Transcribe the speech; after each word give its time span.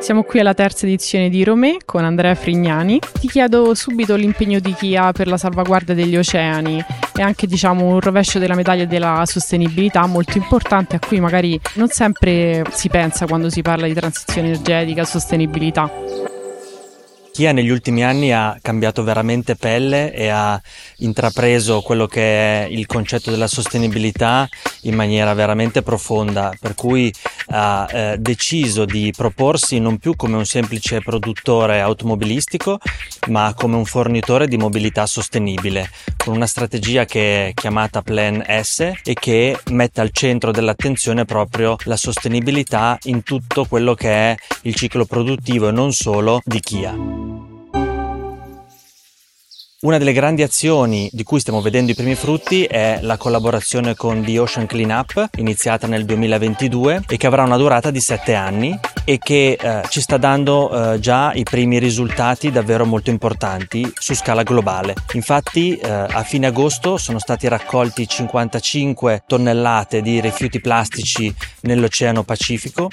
Siamo 0.00 0.22
qui 0.22 0.40
alla 0.40 0.54
terza 0.54 0.86
edizione 0.86 1.28
di 1.28 1.44
Romè 1.44 1.76
con 1.84 2.04
Andrea 2.04 2.34
Frignani. 2.34 2.98
Ti 3.20 3.28
chiedo 3.28 3.74
subito 3.74 4.16
l'impegno 4.16 4.58
di 4.58 4.72
Kia 4.72 5.12
per 5.12 5.26
la 5.26 5.36
salvaguardia 5.36 5.94
degli 5.94 6.16
oceani 6.16 6.82
e 7.14 7.22
anche 7.22 7.46
diciamo 7.46 7.84
un 7.84 8.00
rovescio 8.00 8.38
della 8.38 8.54
medaglia 8.54 8.86
della 8.86 9.24
sostenibilità 9.26 10.06
molto 10.06 10.38
importante 10.38 10.96
a 10.96 10.98
cui 10.98 11.20
magari 11.20 11.60
non 11.74 11.88
sempre 11.88 12.64
si 12.70 12.88
pensa 12.88 13.26
quando 13.26 13.50
si 13.50 13.60
parla 13.60 13.86
di 13.86 13.92
transizione 13.92 14.48
energetica, 14.48 15.04
sostenibilità. 15.04 16.09
Kia 17.40 17.52
negli 17.52 17.70
ultimi 17.70 18.04
anni 18.04 18.34
ha 18.34 18.58
cambiato 18.60 19.02
veramente 19.02 19.56
pelle 19.56 20.12
e 20.12 20.28
ha 20.28 20.60
intrapreso 20.98 21.80
quello 21.80 22.06
che 22.06 22.20
è 22.20 22.68
il 22.68 22.84
concetto 22.84 23.30
della 23.30 23.46
sostenibilità 23.46 24.46
in 24.82 24.94
maniera 24.94 25.32
veramente 25.32 25.80
profonda, 25.80 26.54
per 26.60 26.74
cui 26.74 27.10
ha 27.46 27.88
eh, 27.90 28.16
deciso 28.18 28.84
di 28.84 29.10
proporsi 29.16 29.78
non 29.78 29.96
più 29.96 30.16
come 30.16 30.36
un 30.36 30.44
semplice 30.44 31.00
produttore 31.00 31.80
automobilistico, 31.80 32.78
ma 33.28 33.54
come 33.56 33.76
un 33.76 33.84
fornitore 33.84 34.48
di 34.48 34.56
mobilità 34.56 35.06
sostenibile, 35.06 35.90
con 36.16 36.34
una 36.34 36.46
strategia 36.46 37.04
che 37.04 37.48
è 37.48 37.54
chiamata 37.54 38.02
Plan 38.02 38.44
S 38.46 38.92
e 39.04 39.14
che 39.14 39.58
mette 39.70 40.00
al 40.00 40.10
centro 40.12 40.50
dell'attenzione 40.50 41.24
proprio 41.24 41.76
la 41.84 41.96
sostenibilità 41.96 42.98
in 43.04 43.22
tutto 43.22 43.64
quello 43.66 43.94
che 43.94 44.10
è 44.10 44.36
il 44.62 44.74
ciclo 44.74 45.04
produttivo 45.04 45.68
e 45.68 45.72
non 45.72 45.92
solo 45.92 46.40
di 46.44 46.60
Kia. 46.60 47.39
Una 49.82 49.96
delle 49.96 50.12
grandi 50.12 50.42
azioni 50.42 51.08
di 51.10 51.22
cui 51.22 51.40
stiamo 51.40 51.62
vedendo 51.62 51.90
i 51.90 51.94
primi 51.94 52.14
frutti 52.14 52.64
è 52.64 52.98
la 53.00 53.16
collaborazione 53.16 53.94
con 53.94 54.22
The 54.22 54.38
Ocean 54.38 54.66
Cleanup, 54.66 55.30
iniziata 55.38 55.86
nel 55.86 56.04
2022 56.04 57.04
e 57.08 57.16
che 57.16 57.26
avrà 57.26 57.44
una 57.44 57.56
durata 57.56 57.90
di 57.90 57.98
7 57.98 58.34
anni 58.34 58.78
e 59.06 59.16
che 59.16 59.56
eh, 59.58 59.80
ci 59.88 60.02
sta 60.02 60.18
dando 60.18 60.92
eh, 60.92 61.00
già 61.00 61.32
i 61.32 61.44
primi 61.44 61.78
risultati 61.78 62.50
davvero 62.50 62.84
molto 62.84 63.08
importanti 63.08 63.90
su 63.98 64.14
scala 64.14 64.42
globale. 64.42 64.92
Infatti 65.14 65.74
eh, 65.76 65.88
a 65.88 66.22
fine 66.24 66.48
agosto 66.48 66.98
sono 66.98 67.18
stati 67.18 67.48
raccolti 67.48 68.06
55 68.06 69.22
tonnellate 69.26 70.02
di 70.02 70.20
rifiuti 70.20 70.60
plastici 70.60 71.34
nell'Oceano 71.60 72.22
Pacifico 72.22 72.90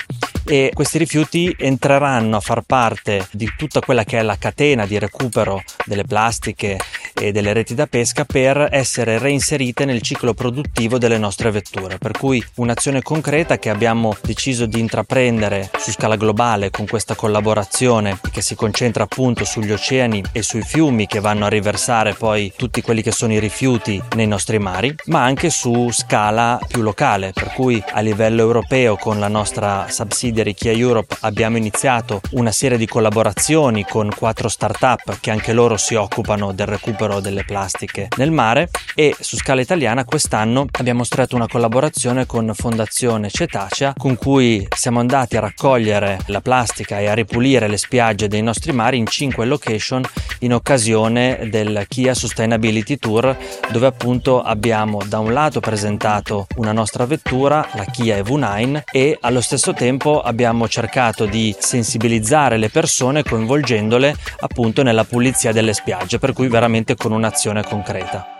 e 0.47 0.71
questi 0.73 0.97
rifiuti 0.97 1.53
entreranno 1.57 2.37
a 2.37 2.39
far 2.39 2.61
parte 2.61 3.27
di 3.31 3.51
tutta 3.57 3.81
quella 3.81 4.05
che 4.05 4.17
è 4.17 4.21
la 4.21 4.37
catena 4.37 4.85
di 4.85 4.97
recupero 4.97 5.61
delle 5.85 6.05
plastiche 6.05 6.77
e 7.19 7.31
delle 7.31 7.53
reti 7.53 7.73
da 7.73 7.87
pesca 7.87 8.25
per 8.25 8.69
essere 8.71 9.17
reinserite 9.17 9.85
nel 9.85 10.01
ciclo 10.01 10.33
produttivo 10.33 10.97
delle 10.97 11.17
nostre 11.17 11.51
vetture. 11.51 11.97
Per 11.97 12.11
cui 12.11 12.43
un'azione 12.55 13.01
concreta 13.01 13.57
che 13.57 13.69
abbiamo 13.69 14.15
deciso 14.21 14.65
di 14.65 14.79
intraprendere 14.79 15.69
su 15.77 15.91
scala 15.91 16.15
globale 16.15 16.69
con 16.69 16.85
questa 16.85 17.15
collaborazione 17.15 18.19
che 18.31 18.41
si 18.41 18.55
concentra 18.55 19.03
appunto 19.03 19.45
sugli 19.45 19.71
oceani 19.71 20.23
e 20.31 20.41
sui 20.41 20.61
fiumi 20.61 21.07
che 21.07 21.19
vanno 21.19 21.45
a 21.45 21.49
riversare 21.49 22.13
poi 22.13 22.53
tutti 22.55 22.81
quelli 22.81 23.01
che 23.01 23.11
sono 23.11 23.33
i 23.33 23.39
rifiuti 23.39 24.01
nei 24.15 24.27
nostri 24.27 24.59
mari, 24.59 24.93
ma 25.05 25.23
anche 25.23 25.49
su 25.49 25.89
scala 25.91 26.59
più 26.67 26.81
locale, 26.81 27.31
per 27.33 27.51
cui 27.53 27.81
a 27.91 27.99
livello 28.01 28.41
europeo 28.41 28.95
con 28.95 29.19
la 29.19 29.27
nostra 29.27 29.87
subsidiary 29.89 30.53
Kia 30.53 30.71
Europe 30.71 31.15
abbiamo 31.21 31.57
iniziato 31.57 32.21
una 32.31 32.51
serie 32.51 32.77
di 32.77 32.85
collaborazioni 32.85 33.85
con 33.85 34.09
quattro 34.15 34.49
start-up 34.49 35.19
che 35.19 35.31
anche 35.31 35.53
loro 35.53 35.77
si 35.77 35.95
occupano 35.95 36.51
del 36.53 36.67
recupero 36.67 37.06
delle 37.19 37.43
plastiche 37.43 38.09
nel 38.17 38.31
mare 38.31 38.69
e 38.93 39.15
su 39.19 39.37
scala 39.37 39.61
italiana 39.61 40.05
quest'anno 40.05 40.65
abbiamo 40.71 41.03
stretto 41.03 41.35
una 41.35 41.47
collaborazione 41.47 42.25
con 42.25 42.51
Fondazione 42.53 43.29
Cetacea 43.29 43.93
con 43.97 44.15
cui 44.17 44.67
siamo 44.75 44.99
andati 44.99 45.37
a 45.37 45.39
raccogliere 45.39 46.19
la 46.27 46.41
plastica 46.41 46.99
e 46.99 47.07
a 47.07 47.13
ripulire 47.13 47.67
le 47.67 47.77
spiagge 47.77 48.27
dei 48.27 48.43
nostri 48.43 48.71
mari 48.73 48.97
in 48.97 49.07
cinque 49.07 49.45
location 49.45 50.03
in 50.39 50.53
occasione 50.53 51.47
del 51.49 51.85
Kia 51.87 52.13
Sustainability 52.13 52.97
Tour 52.97 53.35
dove 53.71 53.87
appunto 53.87 54.41
abbiamo 54.41 55.01
da 55.05 55.19
un 55.19 55.33
lato 55.33 55.59
presentato 55.59 56.47
una 56.57 56.71
nostra 56.71 57.05
vettura, 57.05 57.67
la 57.73 57.85
Kia 57.85 58.17
EV9 58.17 58.81
e 58.91 59.17
allo 59.21 59.41
stesso 59.41 59.73
tempo 59.73 60.21
abbiamo 60.21 60.67
cercato 60.67 61.25
di 61.25 61.55
sensibilizzare 61.57 62.57
le 62.57 62.69
persone 62.69 63.23
coinvolgendole 63.23 64.15
appunto 64.39 64.83
nella 64.83 65.03
pulizia 65.03 65.51
delle 65.51 65.73
spiagge 65.73 66.19
per 66.19 66.33
cui 66.33 66.47
veramente 66.47 66.95
con 66.97 67.11
un'azione 67.11 67.63
concreta 67.63 68.31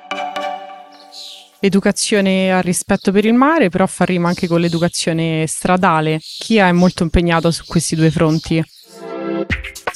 educazione 1.59 2.51
al 2.51 2.63
rispetto 2.63 3.11
per 3.11 3.25
il 3.25 3.33
mare, 3.33 3.69
però 3.69 3.87
fa 3.87 4.05
rima 4.05 4.27
anche 4.27 4.47
con 4.47 4.59
l'educazione 4.59 5.45
stradale. 5.47 6.19
Chia 6.21 6.67
è 6.67 6.71
molto 6.71 7.03
impegnato 7.03 7.51
su 7.51 7.63
questi 7.65 7.95
due 7.95 8.11
fronti. 8.11 8.63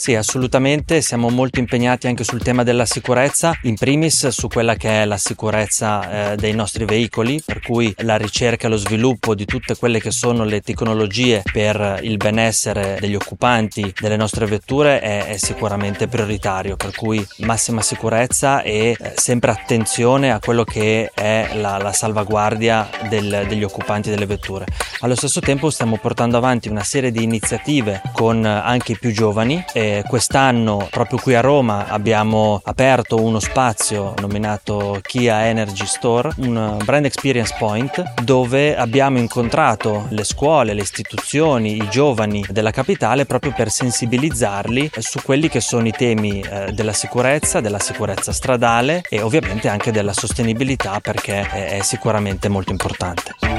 Sì, 0.02 0.16
assolutamente, 0.16 1.00
siamo 1.00 1.30
molto 1.30 1.60
impegnati 1.60 2.08
anche 2.08 2.24
sul 2.24 2.42
tema 2.42 2.64
della 2.64 2.88
sicurezza, 2.88 3.56
in 3.66 3.76
primis 3.76 4.30
su 4.30 4.48
quella 4.48 4.74
che 4.74 5.04
è 5.04 5.06
la 5.06 5.18
sicurezza 5.18 6.32
eh, 6.32 6.36
dei 6.38 6.56
nostri 6.56 6.86
veicoli, 6.86 7.40
per 7.46 7.62
cui 7.62 7.94
la 7.98 8.16
ricerca 8.18 8.66
e 8.66 8.72
lo 8.72 8.78
sviluppo 8.78 9.36
di 9.36 9.46
tutte 9.46 9.76
quelle 9.76 10.00
che 10.00 10.10
sono 10.10 10.44
le 10.44 10.62
tecnologie 10.62 11.44
per 11.54 12.00
il 12.02 12.18
benessere 12.18 12.98
degli 13.00 13.14
occupanti 13.14 13.94
delle 14.00 14.18
nostre 14.18 14.48
vetture 14.48 15.02
è, 15.02 15.26
è 15.26 15.38
sicuramente 15.38 16.08
prioritario, 16.08 16.78
per 16.78 16.96
cui 16.96 17.24
massima 17.42 17.84
sicurezza 17.84 18.64
e 18.64 18.98
eh, 19.00 19.14
sempre 19.18 19.52
attenzione 19.52 20.32
a 20.32 20.40
quello 20.40 20.64
che 20.64 21.12
è 21.14 21.52
la, 21.54 21.78
la 21.78 21.94
salvaguardia 21.94 22.90
del, 23.08 23.46
degli 23.48 23.64
occupanti 23.64 24.10
delle 24.10 24.26
vetture. 24.26 24.66
Allo 25.02 25.16
stesso 25.16 25.42
tempo 25.42 25.70
stiamo 25.70 25.98
portando 25.98 26.38
avanti 26.38 26.70
una 26.70 26.84
serie 26.84 27.12
di 27.12 27.22
iniziative 27.22 28.02
con 28.14 28.44
anche 28.46 28.94
i 28.94 28.98
più 28.98 29.12
giovani. 29.12 29.64
E 29.74 29.90
quest'anno 30.08 30.88
proprio 30.90 31.20
qui 31.20 31.36
a 31.36 31.42
Roma 31.42 31.88
abbiamo 31.88 32.62
aperto 32.64 33.22
uno 33.22 33.40
spazio 33.40 34.14
nominato 34.20 35.00
Kia 35.02 35.48
Energy 35.48 35.86
Store, 35.86 36.32
un 36.38 36.80
brand 36.84 37.06
experience 37.06 37.56
point 37.58 38.22
dove 38.22 38.76
abbiamo 38.76 39.18
incontrato 39.18 40.08
le 40.10 40.24
scuole, 40.24 40.74
le 40.74 40.82
istituzioni, 40.82 41.78
i 41.78 41.88
giovani 41.90 42.46
della 42.50 42.72
capitale 42.72 43.26
proprio 43.26 43.54
per 43.56 43.70
sensibilizzarli 43.70 44.92
su 45.00 45.20
quelli 45.22 45.50
che 45.50 45.62
sono 45.62 45.88
i 45.88 45.92
temi 45.92 46.42
eh, 46.42 46.72
della 46.72 46.94
sicurezza, 46.94 47.60
della 47.60 47.80
sicurezza 47.80 48.32
stradale 48.32 49.04
e 49.10 49.22
ovviamente 49.22 49.68
anche 49.68 49.92
della 49.92 50.14
sostenibilità 50.14 51.00
perché 51.00 51.42
è 51.50 51.80
sicuramente 51.82 52.50
molto 52.50 52.72
importante. 52.72 53.51